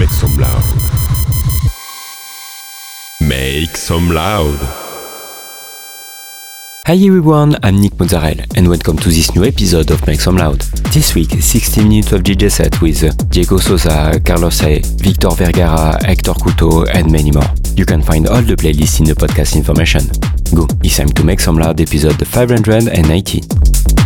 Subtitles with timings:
[0.00, 0.64] Make some loud.
[3.20, 4.56] Make some loud.
[6.86, 10.60] Hi everyone, I'm Nick Mozzarella and welcome to this new episode of Make Some Loud.
[10.94, 16.32] This week, 60 minutes of DJ set with Diego Souza, Carlos A, Victor Vergara, Hector
[16.32, 17.44] Couto and many more.
[17.76, 20.00] You can find all the playlists in the podcast information.
[20.56, 23.99] Go, it's time to Make Some Loud episode 590.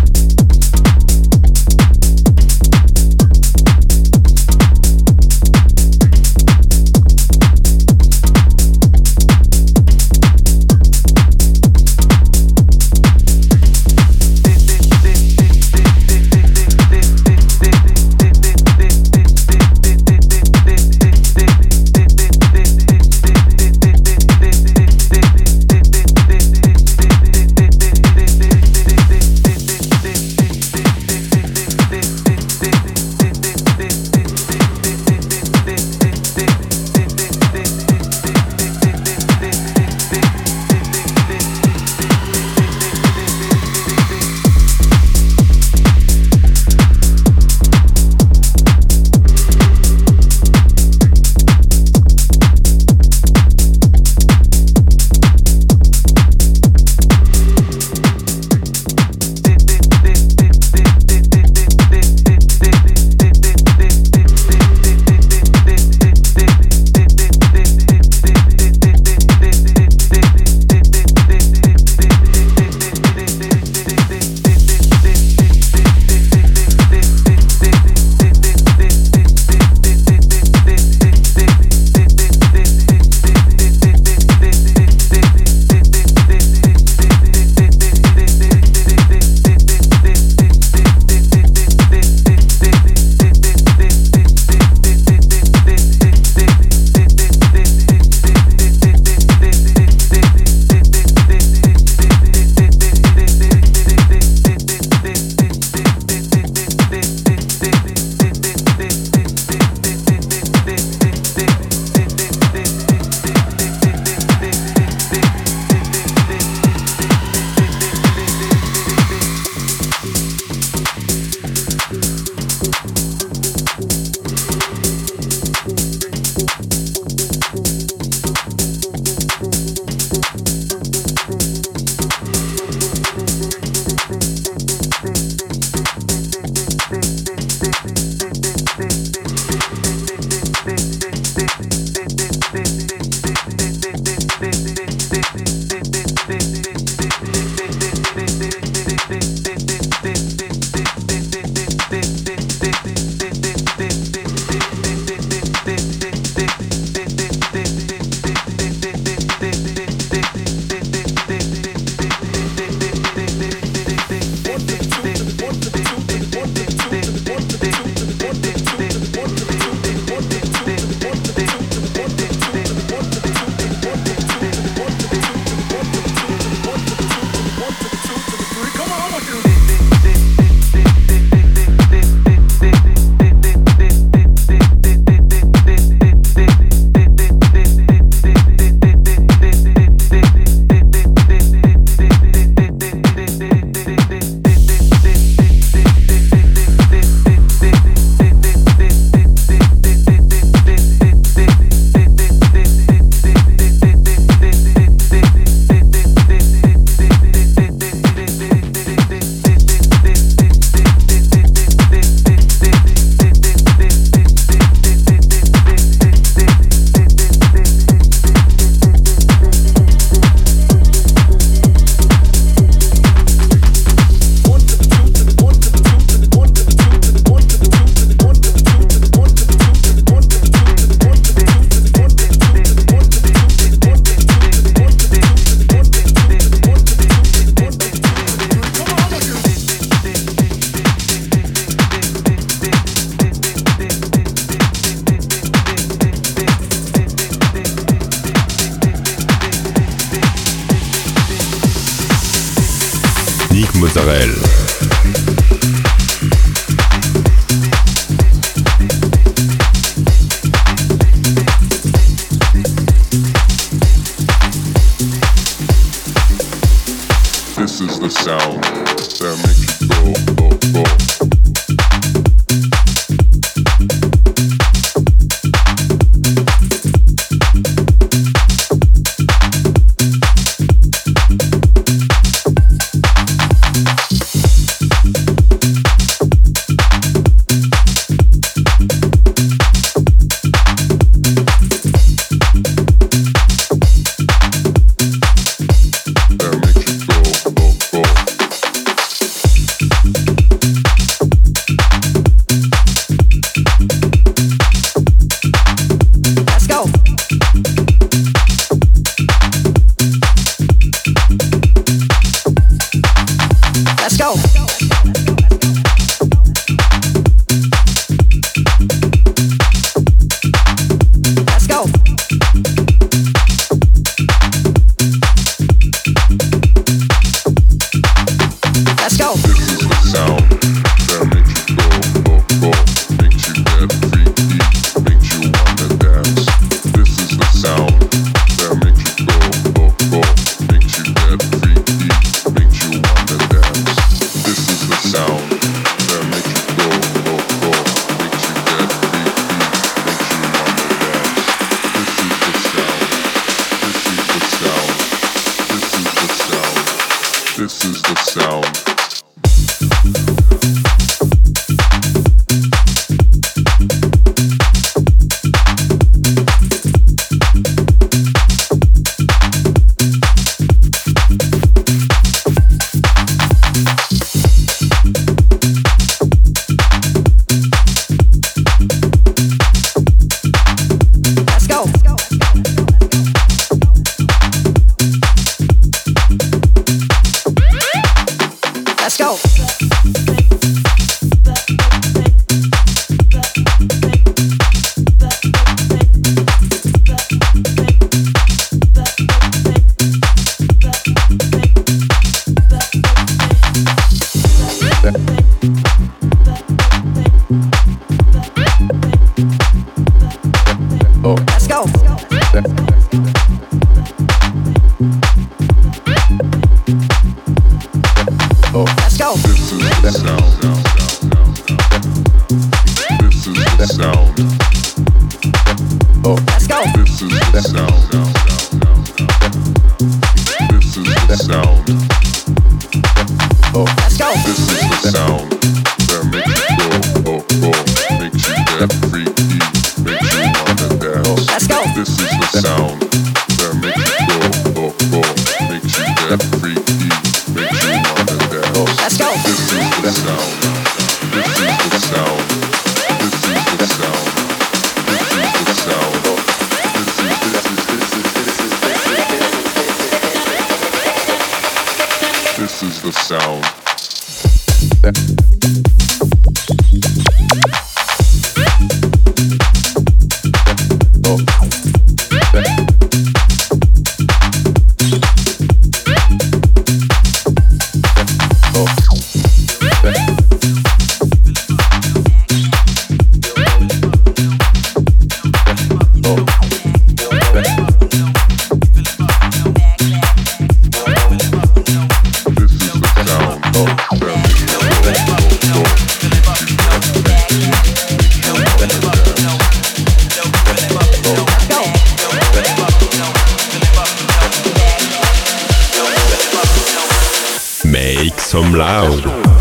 [508.55, 509.54] some loud.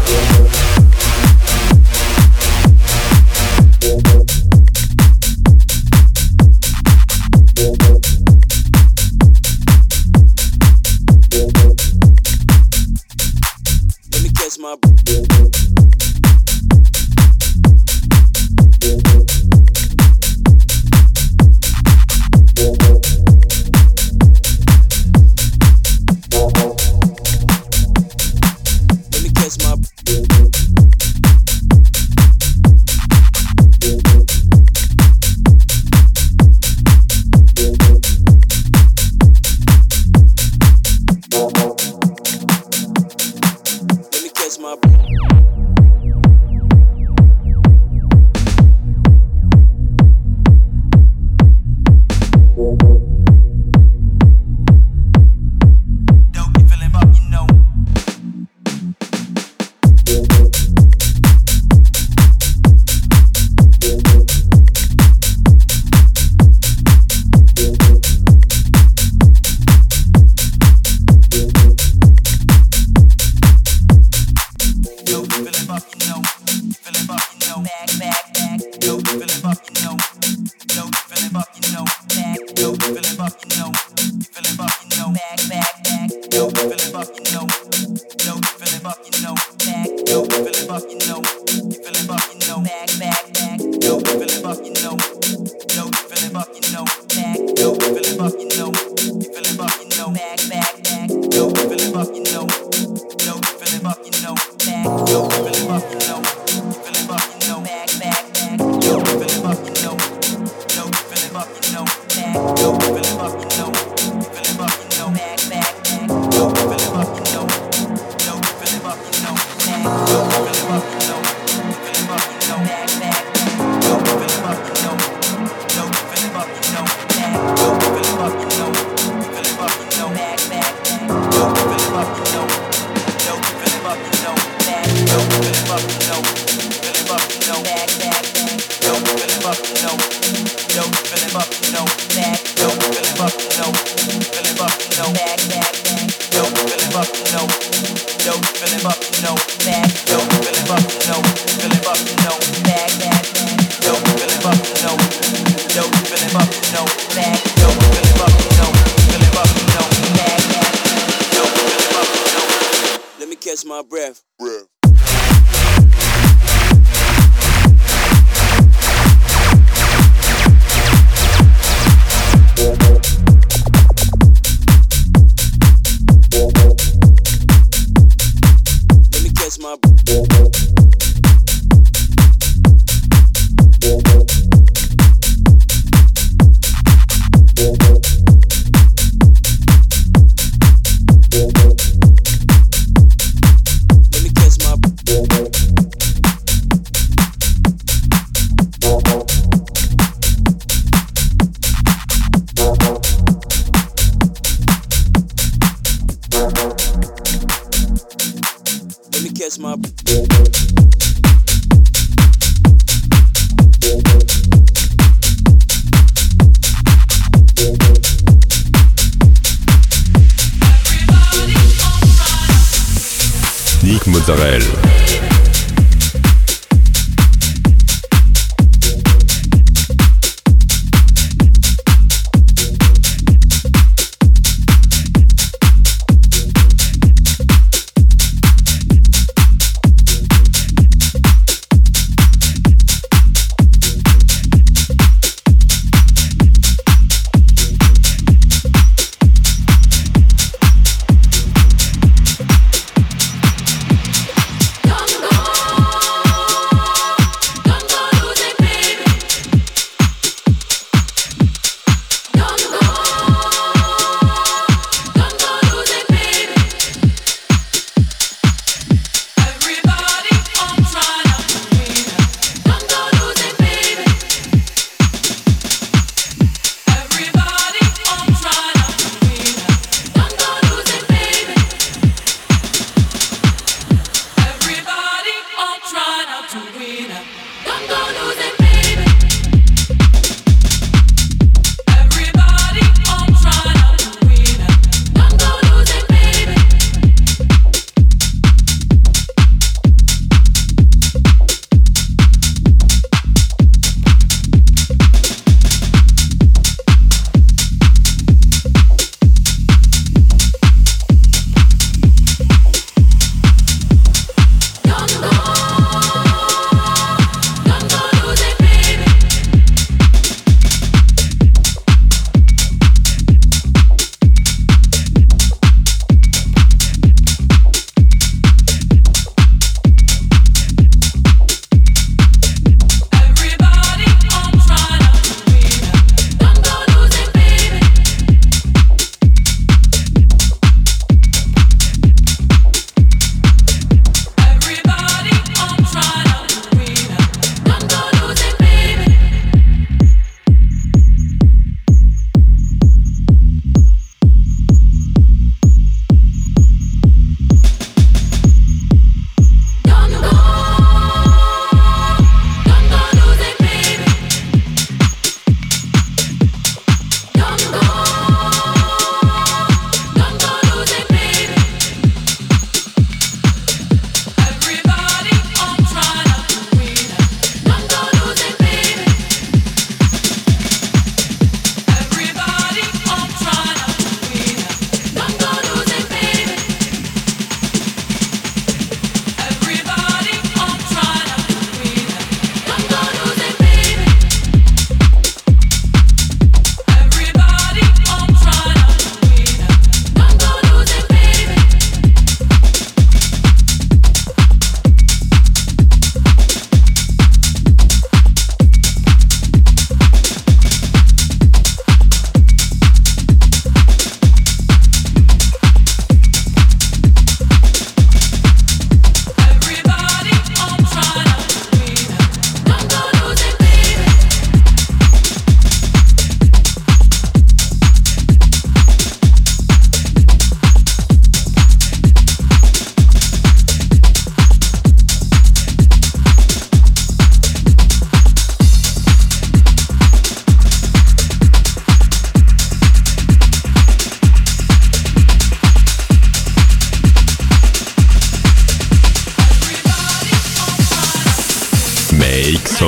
[223.84, 225.43] Nick Mozzarella.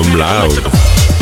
[0.02, 1.15] some loud.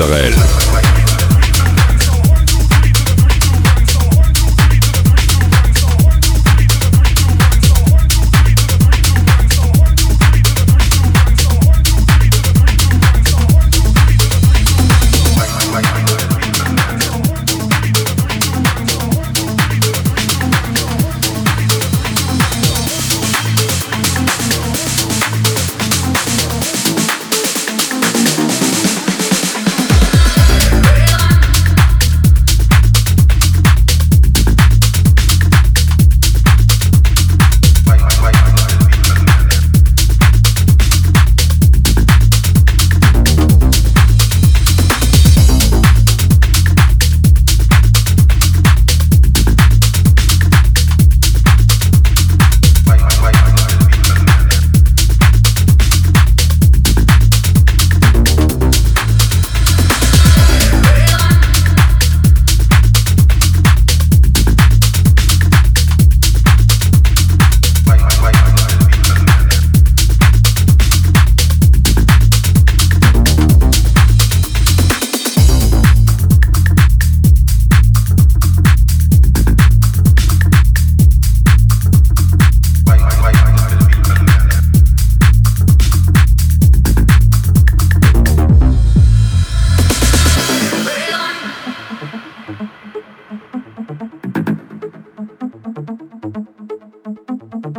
[0.00, 0.77] Israel.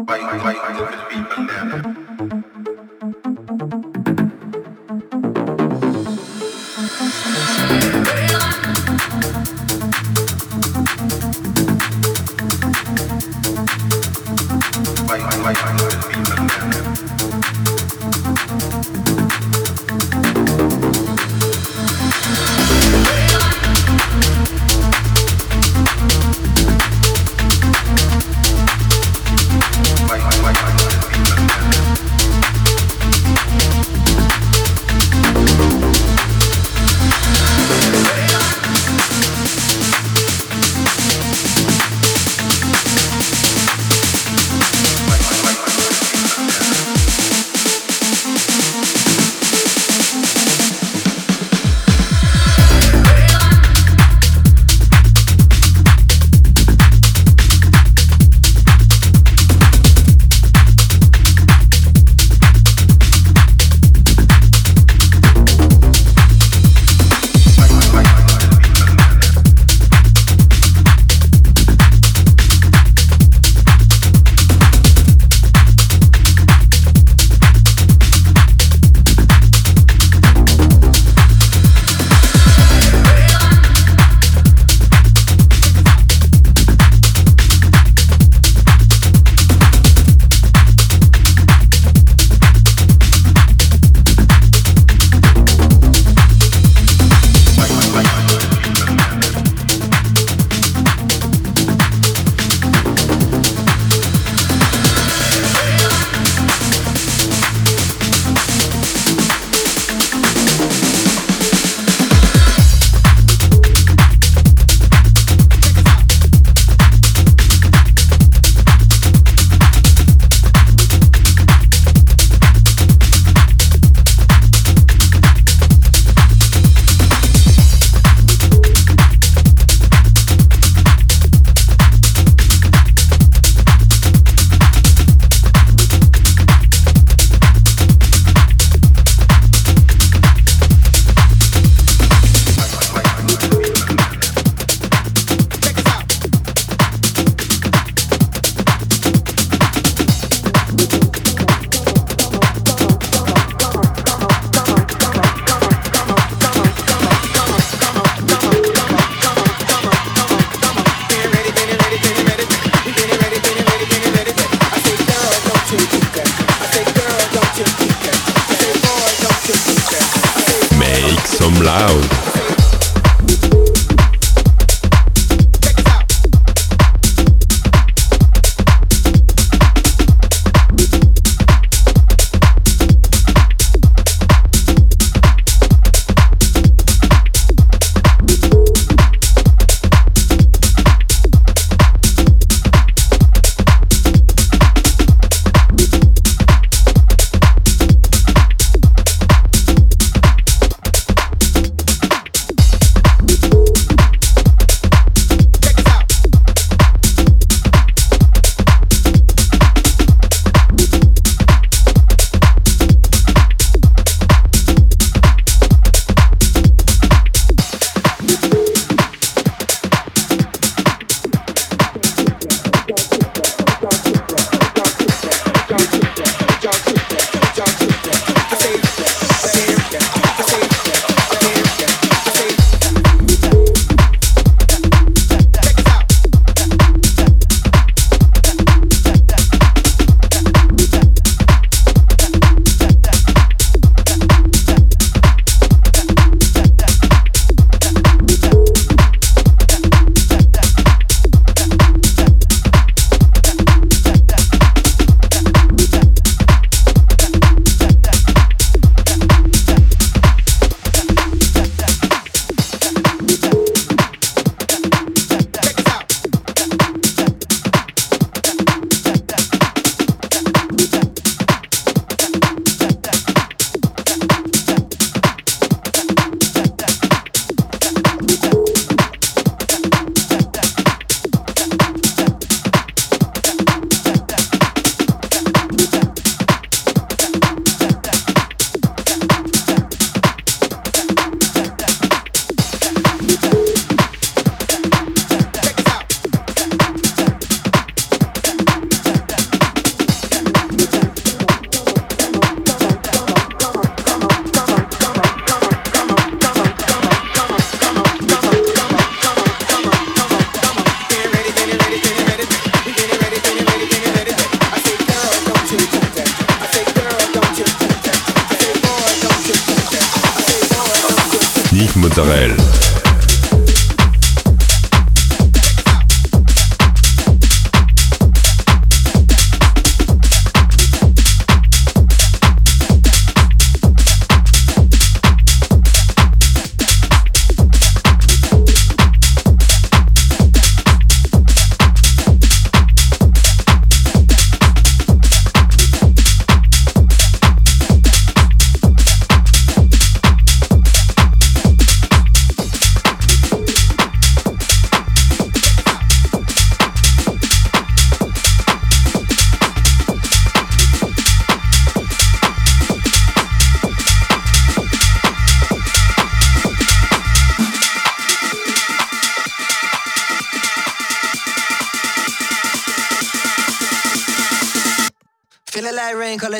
[0.09, 1.88] White, white, white why,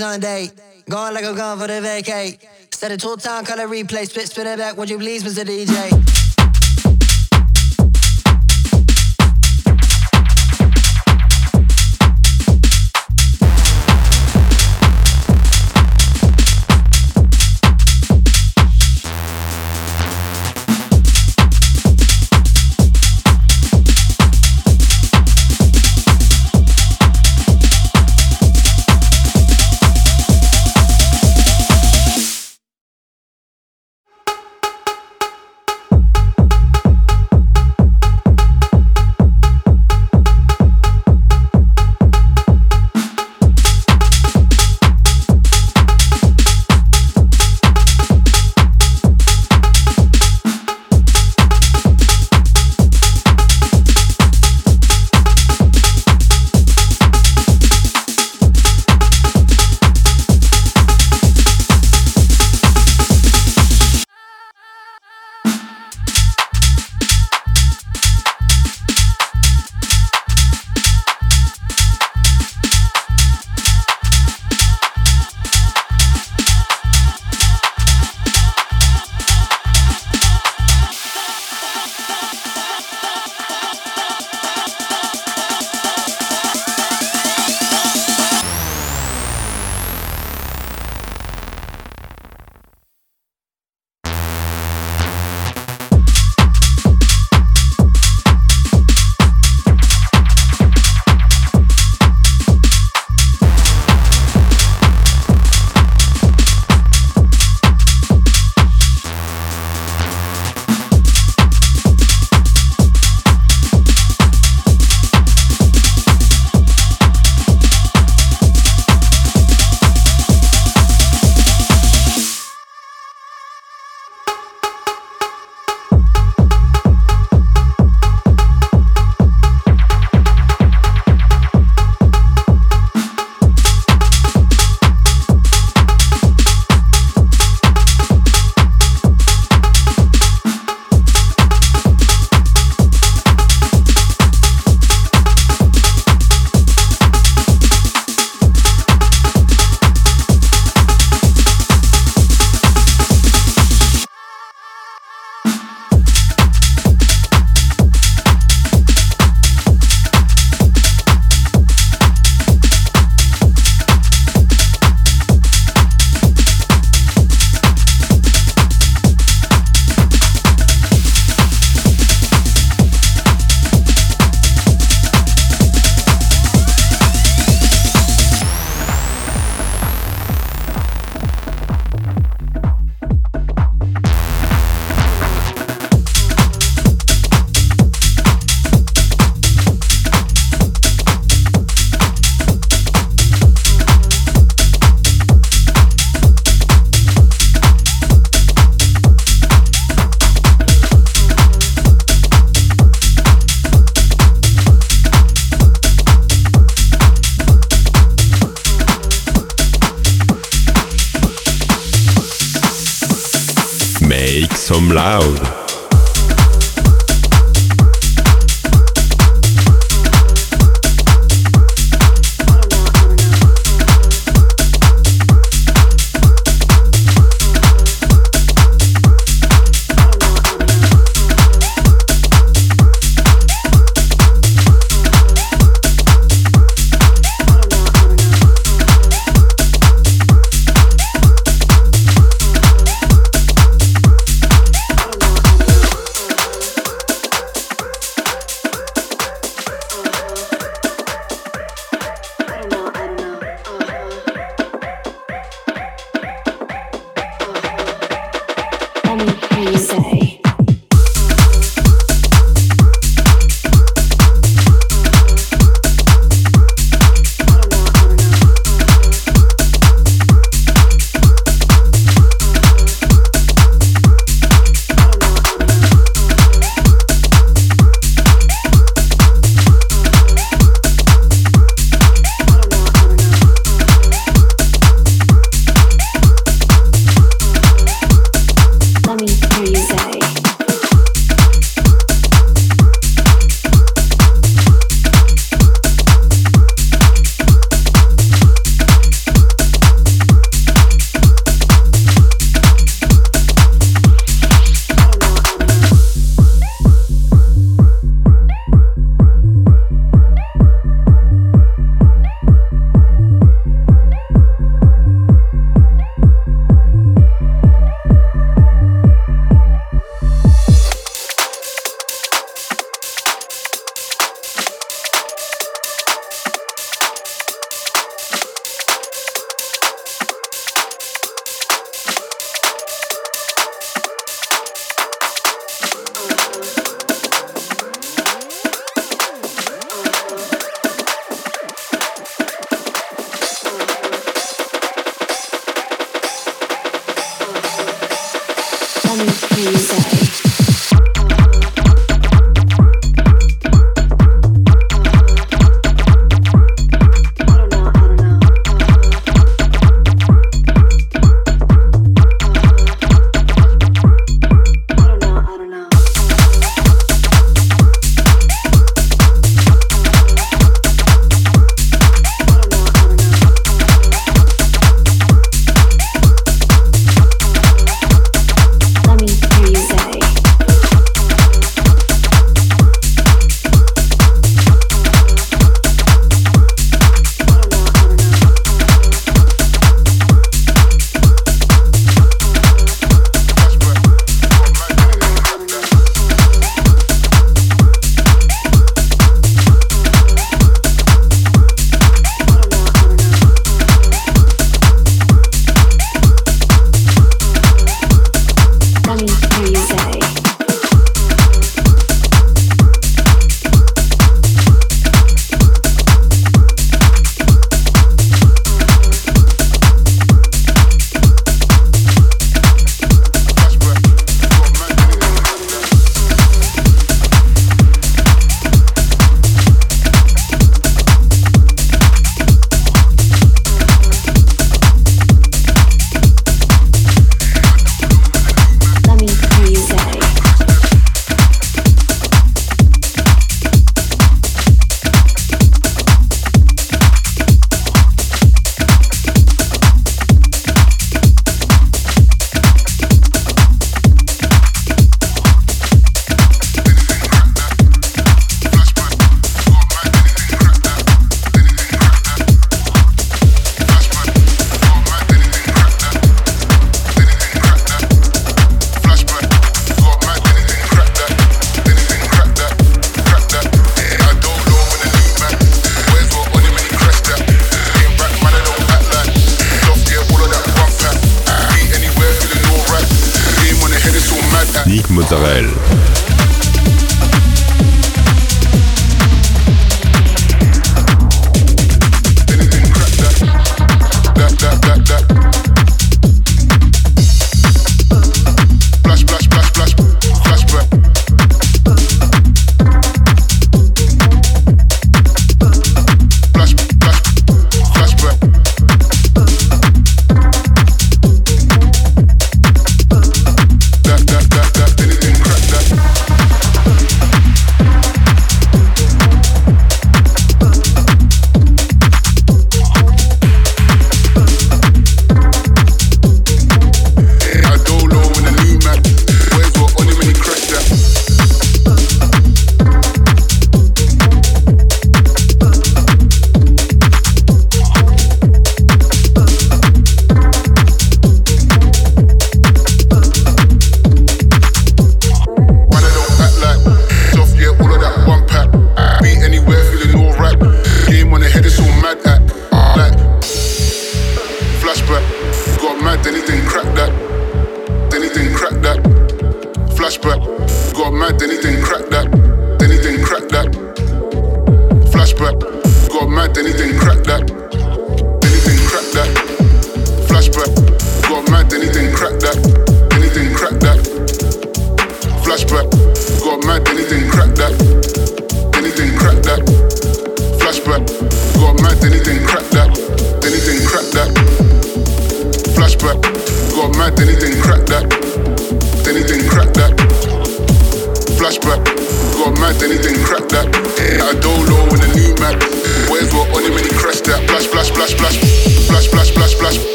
[0.00, 0.52] on date.
[0.88, 2.46] Going like I'm gone for the vacate.
[2.70, 4.08] Set a two time color replay.
[4.08, 4.76] Spit, spit it back.
[4.76, 5.44] Would you please, Mr.
[5.44, 6.11] DJ?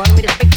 [0.00, 0.49] Find me to fix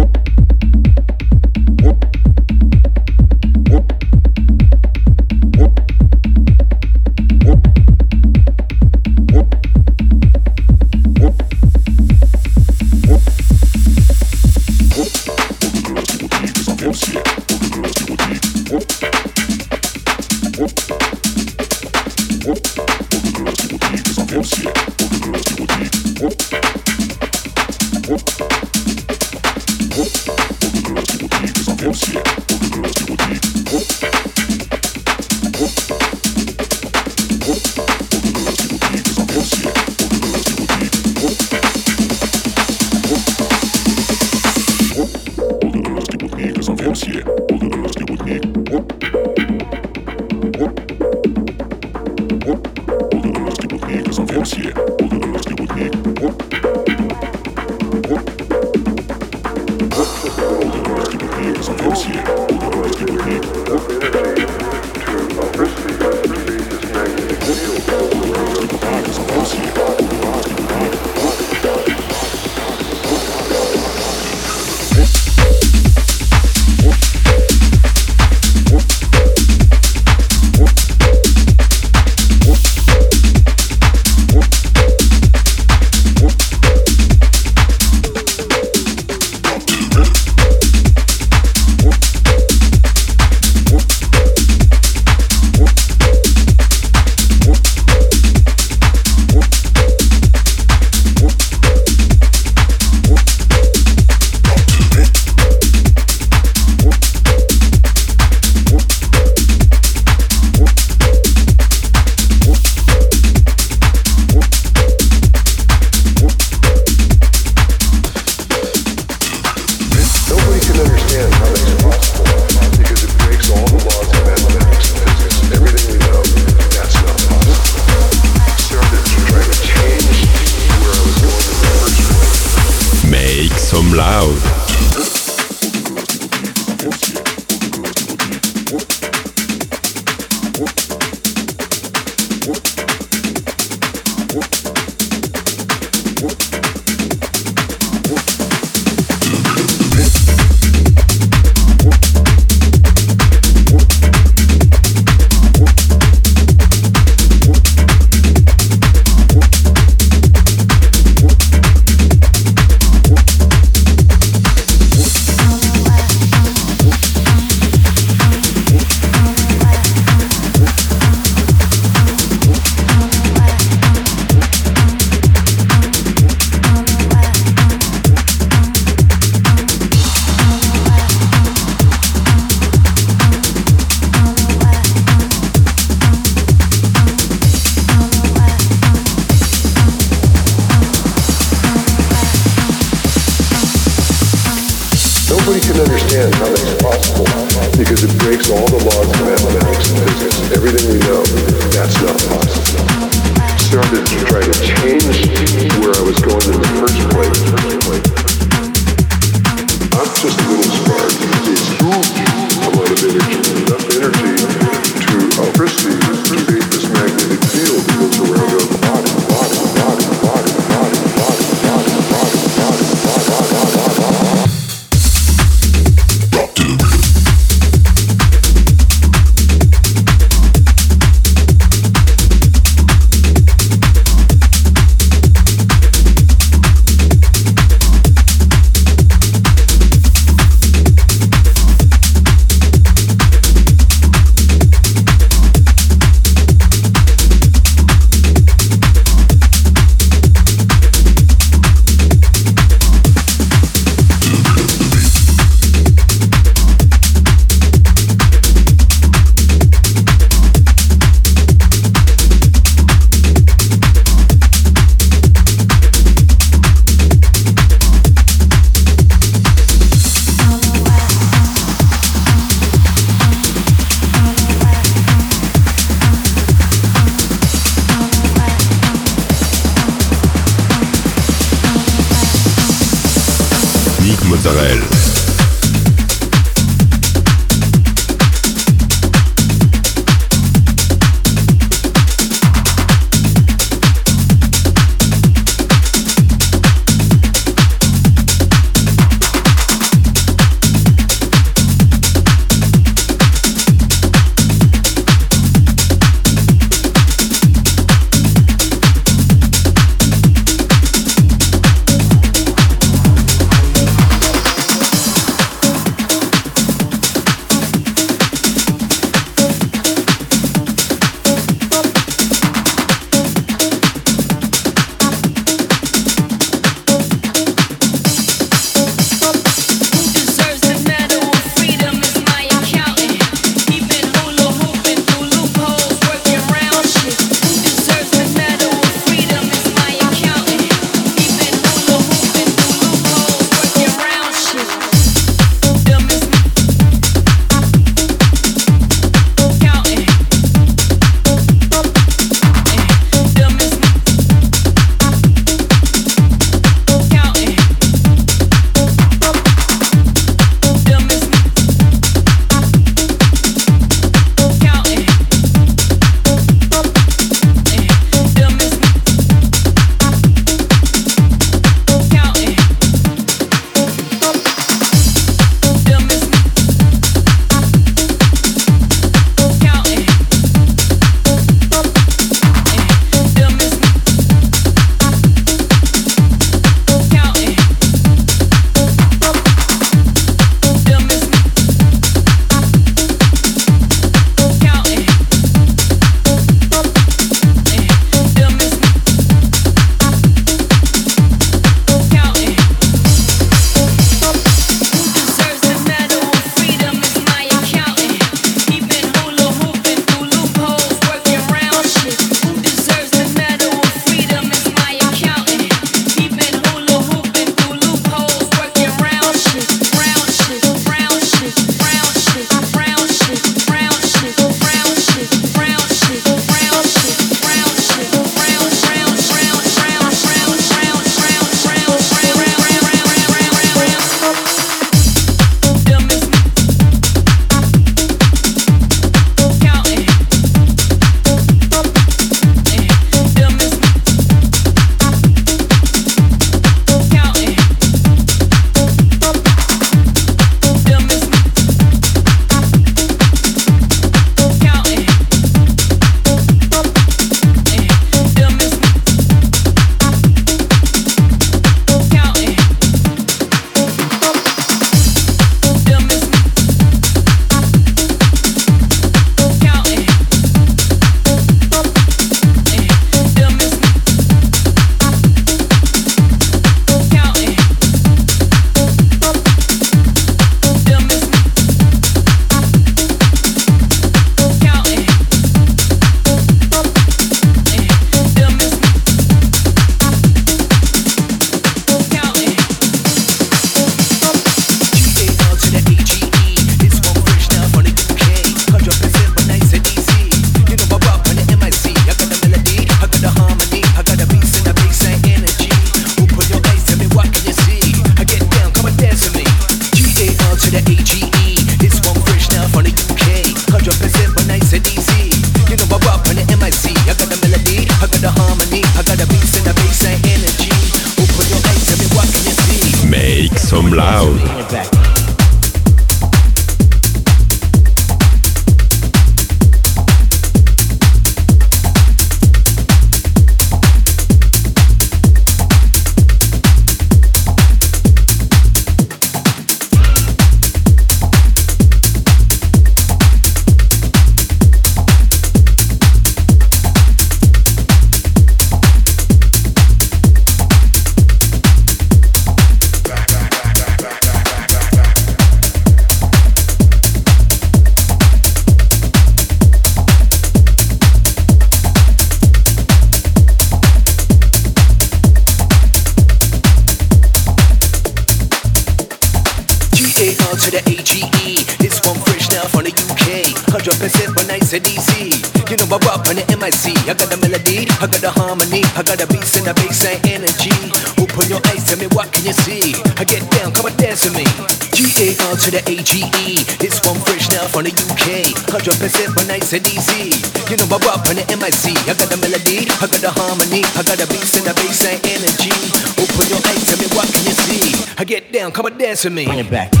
[599.21, 599.45] to me.
[599.45, 600.00] Bring it back.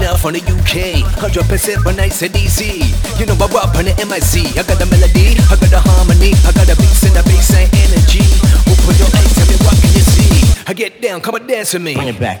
[0.00, 1.04] Now from the UK.
[1.20, 2.88] 100% but nice and easy.
[3.20, 4.56] You know I rock on the MIC.
[4.56, 7.52] I got the melody, I got the harmony, I got the beats and the bass
[7.52, 8.24] and energy.
[8.64, 10.62] Open your eyes, tell me what can you see?
[10.66, 11.94] I get down, come and dance with me.
[11.94, 12.40] Bring it back.